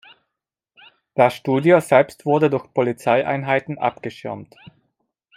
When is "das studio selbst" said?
1.13-2.25